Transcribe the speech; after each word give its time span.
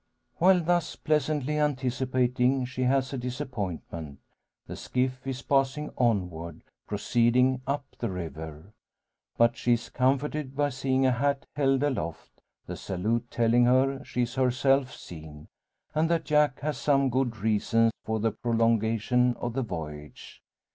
While 0.37 0.61
thus 0.63 0.95
pleasantly 0.95 1.59
anticipating, 1.59 2.65
she 2.65 2.81
has 2.85 3.13
a 3.13 3.19
disappointment. 3.19 4.17
The 4.65 4.75
skiff 4.75 5.27
is 5.27 5.43
passing 5.43 5.91
onward 5.95 6.63
proceeding 6.87 7.61
up 7.67 7.85
the 7.99 8.09
river! 8.09 8.73
But 9.37 9.55
she 9.55 9.73
is 9.73 9.89
comforted 9.89 10.55
by 10.55 10.69
seeing 10.69 11.05
a 11.05 11.11
hat 11.11 11.45
held 11.55 11.83
aloft 11.83 12.41
the 12.65 12.75
salute 12.77 13.29
telling 13.29 13.65
her 13.65 14.03
she 14.03 14.23
is 14.23 14.33
herself 14.33 14.91
seen; 14.91 15.49
and 15.93 16.09
that 16.09 16.25
Jack 16.25 16.61
has 16.61 16.79
some 16.79 17.11
good 17.11 17.37
reason 17.37 17.91
for 18.03 18.19
the 18.19 18.31
prolongation 18.31 19.35
of 19.35 19.53
the 19.53 19.61
voyage. 19.61 20.41